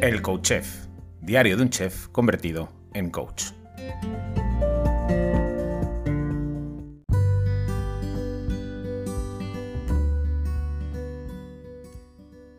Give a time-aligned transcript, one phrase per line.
[0.00, 0.86] El Coach Chef,
[1.20, 3.46] diario de un chef convertido en coach.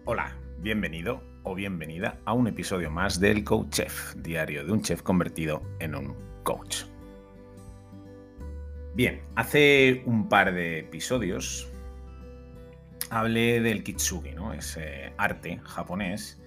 [0.03, 5.01] Hola, bienvenido o bienvenida a un episodio más del Coach Chef, diario de un chef
[5.01, 6.83] convertido en un coach.
[8.95, 11.71] Bien, hace un par de episodios
[13.09, 14.51] hablé del kitsugi, ¿no?
[14.51, 16.38] ese arte japonés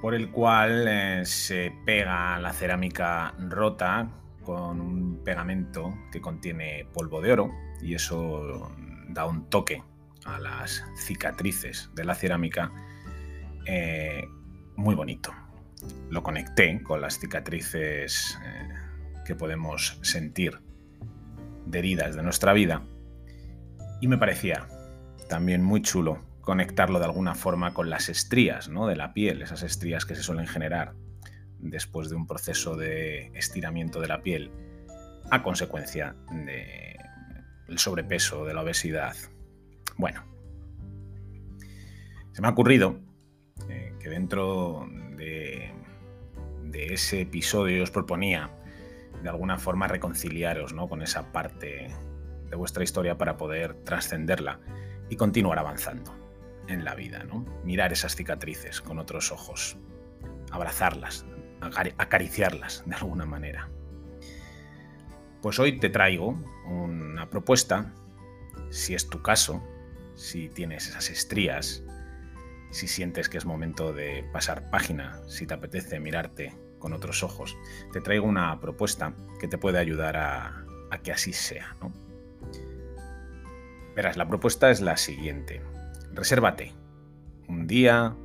[0.00, 4.08] por el cual eh, se pega la cerámica rota
[4.44, 7.50] con un pegamento que contiene polvo de oro
[7.82, 8.70] y eso
[9.08, 9.82] da un toque
[10.24, 12.72] a las cicatrices de la cerámica
[13.66, 14.24] eh,
[14.76, 15.32] muy bonito.
[16.10, 18.68] Lo conecté con las cicatrices eh,
[19.24, 20.60] que podemos sentir
[21.66, 22.82] de heridas de nuestra vida
[24.00, 24.68] y me parecía
[25.28, 28.86] también muy chulo conectarlo de alguna forma con las estrías ¿no?
[28.86, 30.94] de la piel, esas estrías que se suelen generar
[31.58, 34.52] después de un proceso de estiramiento de la piel
[35.28, 39.16] a consecuencia del sobrepeso, de la obesidad.
[39.96, 40.22] Bueno,
[42.30, 43.00] se me ha ocurrido
[43.68, 45.72] eh, que dentro de,
[46.62, 48.52] de, ese episodio os proponía
[49.20, 50.88] de alguna forma reconciliaros ¿no?
[50.88, 51.88] con esa parte
[52.48, 54.60] de vuestra historia para poder trascenderla
[55.10, 56.25] y continuar avanzando
[56.68, 57.44] en la vida, ¿no?
[57.64, 59.76] Mirar esas cicatrices con otros ojos,
[60.50, 61.26] abrazarlas,
[61.60, 63.68] acariciarlas de alguna manera.
[65.42, 67.92] Pues hoy te traigo una propuesta,
[68.70, 69.62] si es tu caso,
[70.14, 71.84] si tienes esas estrías,
[72.70, 77.56] si sientes que es momento de pasar página, si te apetece mirarte con otros ojos,
[77.92, 81.76] te traigo una propuesta que te puede ayudar a, a que así sea.
[83.94, 85.62] Verás, la propuesta es la siguiente.
[86.16, 86.72] Resérvate
[87.46, 88.16] un día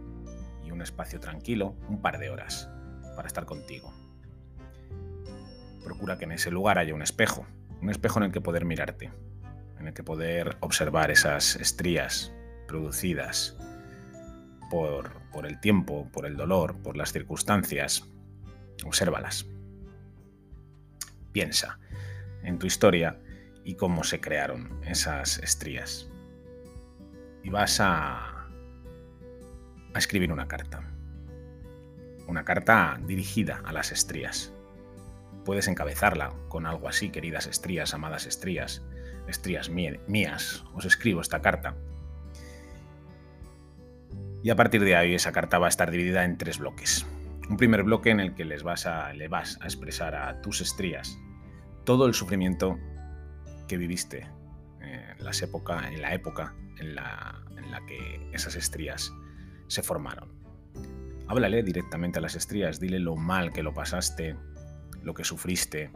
[0.66, 2.70] y un espacio tranquilo, un par de horas,
[3.18, 3.94] para estar contigo.
[5.84, 7.46] Procura que en ese lugar haya un espejo,
[7.82, 9.12] un espejo en el que poder mirarte,
[9.78, 12.32] en el que poder observar esas estrías
[12.66, 13.58] producidas
[14.70, 15.12] por,
[15.46, 18.08] el tiempo, por el dolor, por las circunstancias.
[18.86, 19.48] Obsérvalas.
[21.34, 21.78] Piensa
[22.42, 23.20] en tu historia
[23.66, 26.11] y cómo se crearon esas estrías.
[27.44, 28.48] Y vas a,
[29.94, 30.82] a escribir una carta.
[32.28, 34.54] Una carta dirigida a las estrías.
[35.46, 38.84] Puedes encabezarla con algo así, queridas estrías, amadas estrías,
[39.28, 40.64] estrías mías.
[40.74, 41.76] Os escribo esta carta.
[44.44, 47.06] Y a partir de ahí esa carta va a estar dividida en tres bloques.
[47.50, 50.62] Un primer bloque en el que les vas a, le vas a expresar a tus
[50.62, 51.18] estrías
[51.84, 52.80] todo el sufrimiento
[53.68, 54.28] que viviste
[54.84, 59.14] eh, en, las época, en la época en la, en la que esas estrías
[59.68, 60.30] se formaron.
[61.28, 64.36] Háblale directamente a las estrías, dile lo mal que lo pasaste,
[65.02, 65.92] lo que sufriste.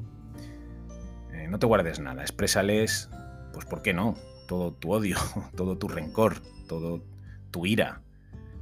[1.34, 3.10] Eh, no te guardes nada, exprésales,
[3.54, 4.16] pues ¿por qué no?
[4.48, 5.18] Todo tu odio,
[5.56, 7.04] todo tu rencor, todo
[7.52, 8.02] tu ira.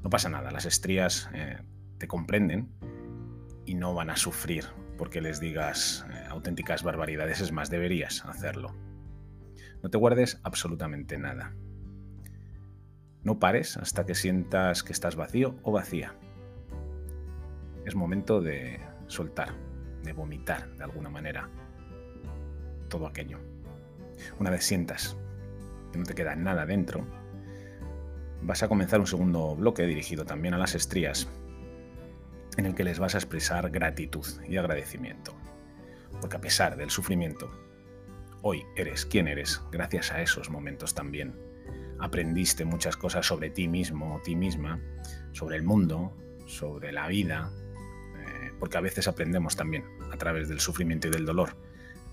[0.01, 1.59] No pasa nada, las estrías eh,
[1.97, 2.69] te comprenden
[3.66, 4.66] y no van a sufrir
[4.97, 8.75] porque les digas auténticas barbaridades, es más, deberías hacerlo.
[9.83, 11.53] No te guardes absolutamente nada.
[13.21, 16.16] No pares hasta que sientas que estás vacío o vacía.
[17.85, 19.53] Es momento de soltar,
[20.03, 21.49] de vomitar de alguna manera
[22.88, 23.39] todo aquello.
[24.39, 25.17] Una vez sientas
[25.91, 27.05] que no te queda nada dentro,
[28.41, 31.27] vas a comenzar un segundo bloque dirigido también a las estrías,
[32.55, 35.35] en el que les vas a expresar gratitud y agradecimiento.
[36.21, 37.62] Porque a pesar del sufrimiento,
[38.46, 41.34] Hoy eres quien eres gracias a esos momentos también.
[41.98, 44.81] Aprendiste muchas cosas sobre ti mismo o ti misma,
[45.31, 46.14] sobre el mundo,
[46.46, 47.50] sobre la vida,
[48.18, 51.56] eh, porque a veces aprendemos también a través del sufrimiento y del dolor.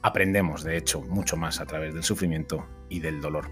[0.03, 3.51] Aprendemos, de hecho, mucho más a través del sufrimiento y del dolor.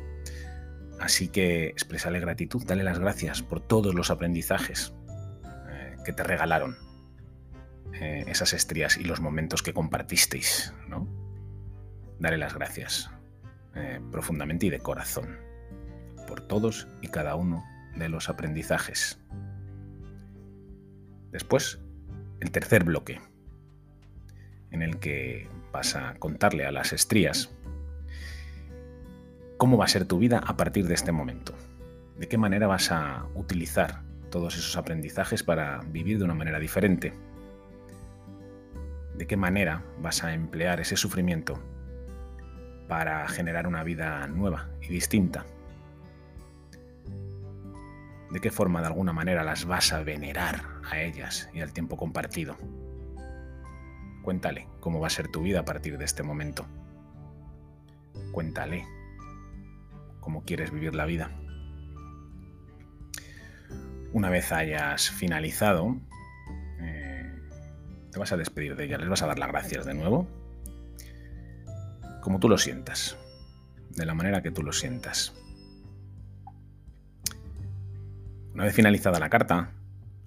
[1.01, 4.95] Así que expresale gratitud, dale las gracias por todos los aprendizajes
[5.69, 6.77] eh, que te regalaron
[7.95, 11.18] eh, esas estrías y los momentos que compartisteis, ¿no?
[12.19, 13.11] Daré las gracias
[13.75, 15.39] eh, profundamente y de corazón
[16.27, 17.65] por todos y cada uno
[17.97, 19.19] de los aprendizajes.
[21.31, 21.81] Después,
[22.41, 23.21] el tercer bloque,
[24.71, 27.51] en el que vas a contarle a las estrías
[29.57, 31.55] cómo va a ser tu vida a partir de este momento.
[32.19, 37.13] De qué manera vas a utilizar todos esos aprendizajes para vivir de una manera diferente.
[39.17, 41.61] De qué manera vas a emplear ese sufrimiento
[42.89, 45.45] para generar una vida nueva y distinta.
[48.31, 51.97] de qué forma de alguna manera las vas a venerar a ellas y al tiempo
[51.97, 52.57] compartido.
[54.23, 56.67] Cuéntale cómo va a ser tu vida a partir de este momento.
[58.33, 58.85] Cuéntale
[60.21, 61.31] cómo quieres vivir la vida.
[64.13, 65.97] Una vez hayas finalizado,
[66.81, 67.33] eh,
[68.11, 70.27] te vas a despedir de ellas, les vas a dar las gracias de nuevo,
[72.29, 73.17] como tú lo sientas,
[73.89, 75.33] de la manera que tú lo sientas.
[78.53, 79.71] Una vez finalizada la carta,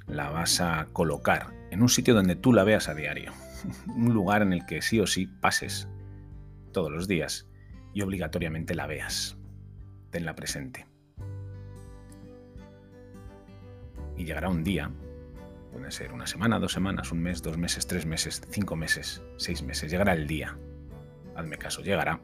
[0.07, 3.33] la vas a colocar en un sitio donde tú la veas a diario.
[3.95, 5.87] un lugar en el que sí o sí pases
[6.71, 7.47] todos los días
[7.93, 9.37] y obligatoriamente la veas.
[10.09, 10.87] Tenla presente.
[14.17, 14.89] Y llegará un día,
[15.71, 19.61] puede ser una semana, dos semanas, un mes, dos meses, tres meses, cinco meses, seis
[19.61, 20.57] meses, llegará el día,
[21.35, 22.21] hazme caso, llegará,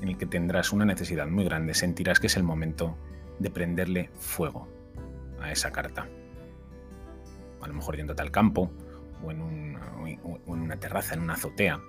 [0.00, 2.96] en el que tendrás una necesidad muy grande, sentirás que es el momento
[3.38, 4.68] de prenderle fuego
[5.40, 6.08] a esa carta.
[7.60, 8.70] A lo mejor yéndote al campo
[9.22, 9.78] o en,
[10.46, 11.80] una terraza, en una azotea.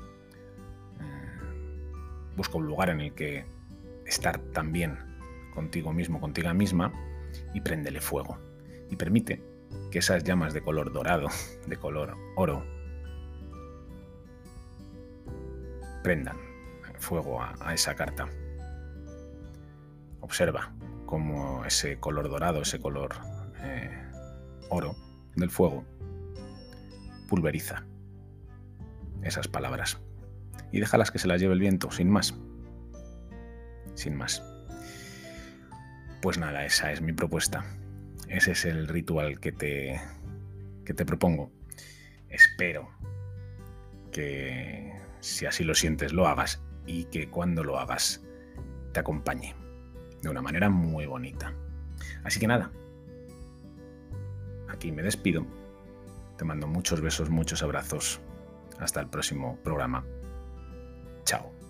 [1.00, 3.46] Eh, busca un lugar en el que
[4.06, 4.98] estar también
[5.54, 6.94] contigo mismo, contigo misma
[7.54, 8.38] y préndele fuego.
[8.90, 9.44] Y permite
[9.92, 11.28] que esas llamas de color dorado,
[11.68, 12.66] de color oro,
[16.06, 16.38] prendan
[17.00, 18.30] fuego a esa carta.
[20.22, 20.72] Observa
[21.08, 23.16] cómo ese color dorado, ese color
[23.64, 23.90] eh,
[24.70, 24.96] oro
[25.36, 25.84] del fuego
[27.28, 27.88] pulveriza
[29.24, 30.00] esas palabras
[30.72, 32.36] y déjalas que se las lleve el viento, sin más.
[33.96, 34.44] Sin más.
[36.22, 37.66] Pues nada, esa es mi propuesta.
[38.28, 40.00] Ese es el ritual que te,
[40.86, 41.52] que te propongo.
[42.30, 42.92] Espero
[44.12, 48.24] que si así lo sientes lo hagas y que cuando lo hagas
[48.92, 49.56] te acompañe
[50.22, 51.54] de una manera muy bonita.
[52.24, 52.72] Así que nada,
[54.70, 55.46] aquí me despido.
[56.38, 58.20] Te mando muchos besos, muchos abrazos.
[58.80, 60.06] Hasta el próximo programa.
[61.24, 61.65] Chao.